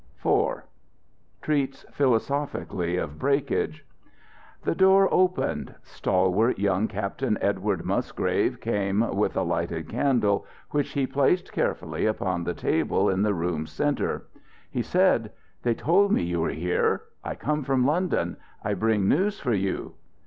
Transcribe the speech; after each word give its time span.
IV 0.25 0.63
TREATS 1.43 1.85
PHILOSOPHICALLY 1.91 2.97
OF 2.97 3.19
BREAKAGE 3.19 3.85
The 4.63 4.73
door 4.73 5.07
opened. 5.13 5.75
Stalwart 5.83 6.57
young 6.57 6.87
Captain 6.87 7.37
Edward 7.39 7.85
Musgrave 7.85 8.59
came 8.59 9.15
with 9.15 9.37
a 9.37 9.43
lighted 9.43 9.89
candle, 9.89 10.47
which 10.71 10.93
he 10.93 11.05
placed 11.05 11.51
carefully 11.53 12.07
upon 12.07 12.43
the 12.43 12.55
table 12.55 13.11
in 13.11 13.21
the 13.21 13.35
room's 13.35 13.69
centre. 13.71 14.25
He 14.71 14.81
said: 14.81 15.33
"They 15.61 15.75
told 15.75 16.11
me 16.11 16.23
you 16.23 16.41
were 16.41 16.49
here. 16.49 17.03
I 17.23 17.35
come 17.35 17.61
from 17.63 17.85
London. 17.85 18.37
I 18.63 18.73
bring 18.73 19.07
news 19.07 19.39
for 19.39 19.53
you." 19.53 19.93